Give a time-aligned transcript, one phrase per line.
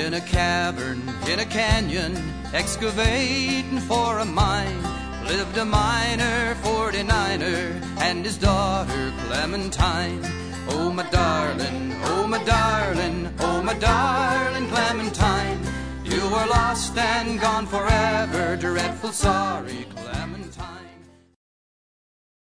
[0.00, 2.16] In a cavern, in a canyon,
[2.52, 4.82] excavating for a mine,
[5.26, 10.22] lived a miner, 49er, and his daughter Clementine.
[10.68, 15.60] Oh, my darling, oh, my darling, oh, my darling Clementine.
[16.04, 20.86] You are lost and gone forever, dreadful sorry, Clementine.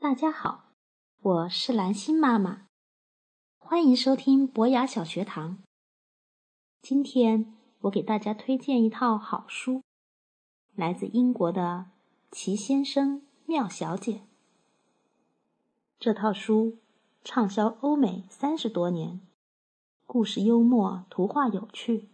[0.00, 0.64] 大家好，
[1.22, 2.66] 我是蓝心妈妈，
[3.58, 5.58] 欢迎收听博雅小学堂。
[6.83, 9.83] 今天我给大家推荐一套好书，
[10.75, 11.85] 来自英国的
[12.35, 14.15] 《齐先生妙小姐》。
[15.97, 16.79] 这套书
[17.23, 19.21] 畅销欧美三十多年，
[20.05, 22.09] 故事幽默，图画有趣，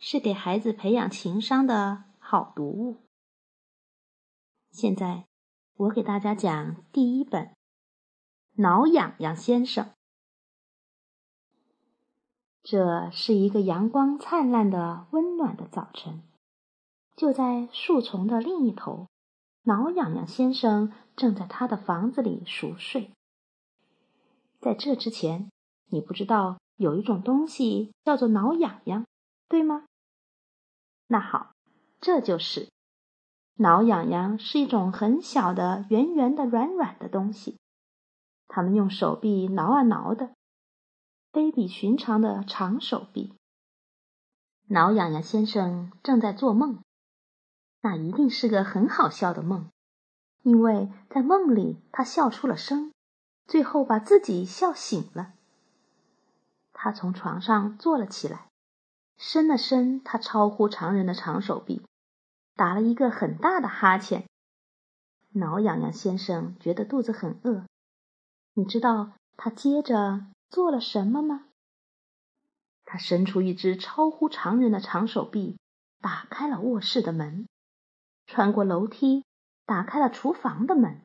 [0.00, 2.96] 是给孩子培养情商的好读物。
[4.72, 5.26] 现在
[5.76, 7.44] 我给大家讲第一本
[8.54, 9.84] 《挠痒痒先生》。
[12.68, 16.24] 这是一个阳光灿烂的温暖的早晨，
[17.14, 19.06] 就在树丛的另一头，
[19.62, 23.12] 挠痒痒先生正在他的房子里熟睡。
[24.58, 25.48] 在这之前，
[25.90, 29.06] 你不知道有一种东西叫做挠痒痒，
[29.48, 29.84] 对吗？
[31.06, 31.52] 那好，
[32.00, 32.68] 这就是
[33.58, 37.60] 挠痒痒，是一种很小的、圆圆的、软软的东西，
[38.48, 40.32] 他们用手臂挠啊挠的。
[41.36, 43.34] 非比寻常的长手臂。
[44.68, 46.82] 挠痒痒先生正在做梦，
[47.82, 49.68] 那一定是个很好笑的梦，
[50.44, 52.90] 因为在梦里他笑出了声，
[53.46, 55.34] 最后把自己笑醒了。
[56.72, 58.48] 他从床上坐了起来，
[59.18, 61.82] 伸了伸他超乎常人的长手臂，
[62.54, 64.24] 打了一个很大的哈欠。
[65.32, 67.66] 挠痒痒先生觉得肚子很饿，
[68.54, 70.28] 你知道他接着。
[70.48, 71.46] 做了什么吗？
[72.84, 75.58] 他伸出一只超乎常人的长手臂，
[76.00, 77.48] 打开了卧室的门，
[78.26, 79.24] 穿过楼梯，
[79.64, 81.02] 打开了厨房的门，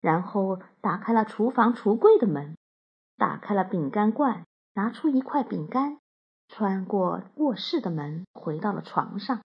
[0.00, 2.56] 然后打开了厨房橱柜的门，
[3.16, 5.98] 打开了饼干罐，拿出一块饼干，
[6.48, 9.42] 穿过卧室的门，回到了床上。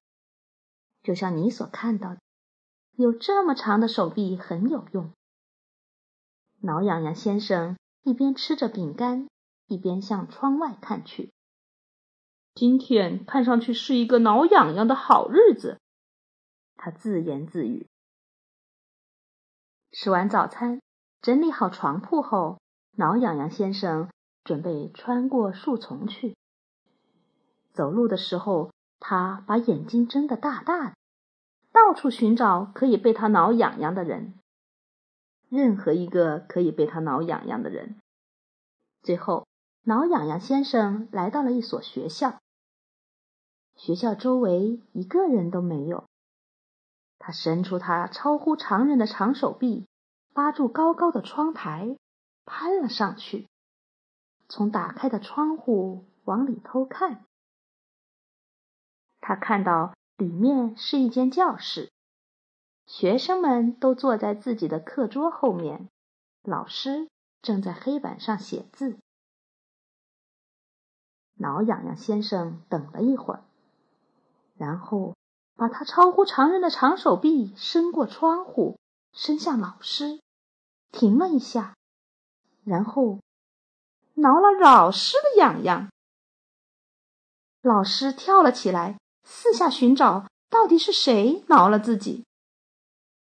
[1.01, 2.21] 就像你所看到的，
[2.95, 5.11] 有这么长的手臂很有用。
[6.61, 9.27] 挠痒痒先生一边吃着饼干。
[9.73, 11.33] 一边向窗外看去。
[12.53, 15.79] 今天看上去是一个挠痒痒的好日子，
[16.75, 17.87] 他自言自语。
[19.91, 20.79] 吃完早餐，
[21.23, 22.59] 整理好床铺后，
[22.91, 24.09] 挠痒痒先生
[24.43, 26.35] 准备穿过树丛去。
[27.71, 30.95] 走路的时候，他把眼睛睁得大大的，
[31.71, 34.37] 到处寻找可以被他挠痒痒的人，
[35.49, 37.97] 任何一个可以被他挠痒痒的人。
[39.01, 39.47] 最后。
[39.85, 42.39] 挠痒痒先生来到了一所学校。
[43.75, 46.05] 学校周围一个人都没有。
[47.19, 49.87] 他伸出他超乎常人的长手臂，
[50.33, 51.97] 扒住高高的窗台，
[52.45, 53.47] 攀了上去，
[54.47, 57.25] 从打开的窗户往里偷看。
[59.19, 61.91] 他看到里面是一间教室，
[62.85, 65.89] 学生们都坐在自己的课桌后面，
[66.43, 67.09] 老师
[67.41, 68.97] 正在黑板上写字。
[71.43, 73.43] 挠痒痒先生等了一会儿，
[74.55, 75.13] 然后
[75.55, 78.79] 把他超乎常人的长手臂伸过窗户，
[79.11, 80.21] 伸向老师，
[80.93, 81.75] 停了一下，
[82.63, 83.19] 然后
[84.13, 85.89] 挠了老师的痒痒。
[87.61, 92.23] 老师跳了起来，四下寻找，到底是谁挠了自己，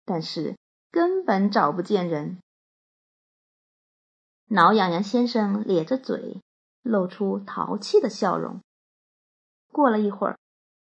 [0.05, 0.57] 但是
[0.89, 2.39] 根本找不见人。
[4.45, 6.41] 挠痒痒先生咧着嘴。
[6.87, 8.61] 露出淘气的笑容。
[9.71, 10.37] 过了一会儿，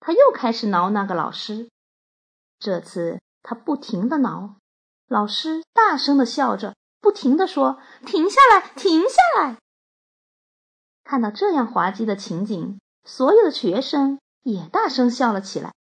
[0.01, 1.69] 他又开始挠那个老师。
[2.59, 4.57] 这次他不停的挠，
[5.07, 9.59] 老师大声的笑着，不停的说：“停下来，停下来！”
[11.05, 15.73] 看到这样滑稽的情景，所有的学生也大声笑了起来。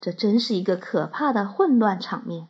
[0.00, 2.48] 这真是一个可怕的混乱场面。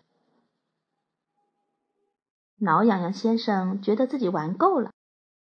[2.57, 4.91] 挠痒痒先生觉得自己玩够了。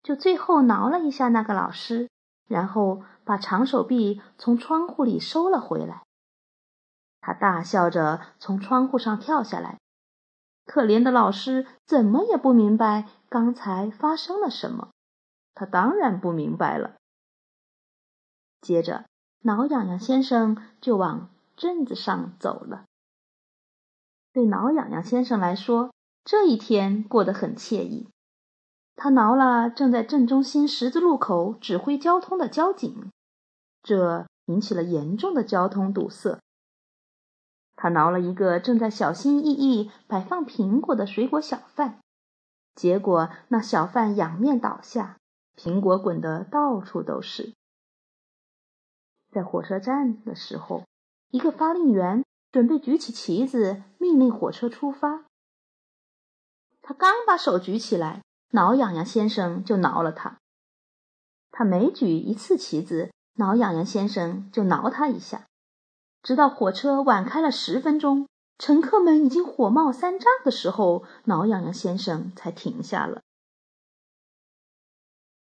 [0.02, 2.08] 就最后挠了一下那个老师，
[2.46, 6.02] 然后把长手臂从窗户里收了回来。
[7.20, 9.78] 他大笑着从窗户上跳下来。
[10.64, 14.90] 可怜的老师怎么也不明白刚才发生了什么。
[15.54, 16.94] 他当然不明白了。
[18.60, 19.04] 接着，
[19.40, 22.84] 挠痒痒先生就往镇子上走了。
[24.32, 25.92] 对挠痒痒先生来说，
[26.24, 28.08] 这一天过得很惬意。
[29.02, 33.10] 他挠了正在镇中心十字路口指挥交通的交警，
[33.82, 36.38] 这引起了严重的交通堵塞。
[37.76, 42.02] 他挠了一个正在小心翼翼摆放苹果的水果小贩，
[42.74, 45.16] 结果那小贩仰面倒下，
[45.56, 47.54] 苹果滚得到处都是。
[49.32, 50.84] 在火车站的时候，
[51.30, 55.24] 一个发令员准备举起旗子，命令火车出发。
[56.82, 58.20] 他刚把手举起来，
[58.50, 60.38] 挠痒痒先生就挠了他。
[61.50, 65.46] 他每举一次旗子，挠痒痒先生就挠他一下。
[66.22, 73.22] 直到火车晚开了十分钟，乘客们已经火冒三丈的时候，挠痒痒先生才停下了。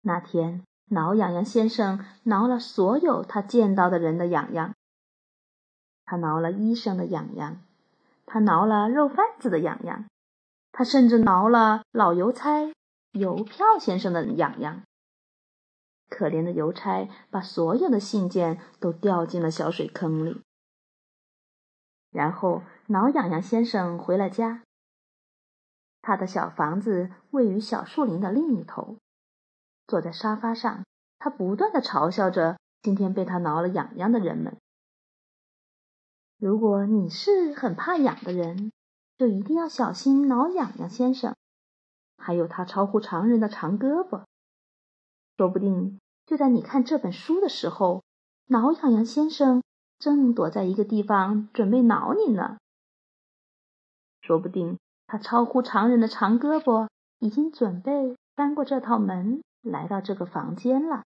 [0.01, 4.73] 那天，挠痒痒先生挠了所有他见到的人的痒痒。
[6.05, 7.61] 他挠了医生的痒痒，
[8.25, 10.05] 他挠了肉贩子的痒痒，
[10.71, 12.71] 他甚至挠了老邮差
[13.17, 14.83] 邮票先生的痒痒。
[16.09, 20.41] 可怜的邮差把所有的信件都掉进了小水坑里。
[22.11, 24.63] 然后，挠痒痒先生回了家。
[26.01, 28.97] 他的小房子位于小树林的另一头。
[29.85, 30.85] 坐在沙发上，
[31.19, 34.57] 他不断的嘲笑着今天被他挠了痒痒的人们。
[36.37, 38.71] 如果你是很怕痒的人，
[39.17, 41.35] 就一定要小心挠痒痒先生，
[42.17, 44.23] 还有他超乎常人的长胳膊。
[45.37, 48.03] 说不定就在你看这本书的时候，
[48.47, 49.61] 挠痒痒先生。
[49.99, 52.59] 正躲在一个地方准备挠你呢。
[54.21, 54.77] 说不定
[55.07, 56.87] 他超乎常人的长胳膊
[57.17, 61.01] 已经准备翻过这套门来到这个房间了。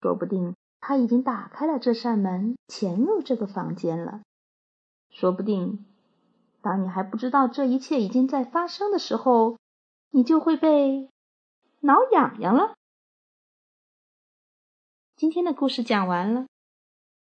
[0.00, 4.22] 说不定他已经打开了这扇门潜入这个房间了。
[5.10, 5.84] 说不定
[6.62, 9.58] 当你还不知道这一切已经在发生的时候，
[10.14, 11.08] 你就会被
[11.80, 12.74] 挠痒痒了。
[15.16, 16.46] 今天的故事讲完了。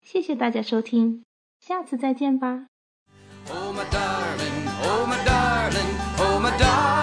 [0.01, 1.25] 谢谢大家收听，
[1.59, 2.67] 下次再见吧。
[3.49, 6.96] Oh my darling, oh my darling, oh my darling.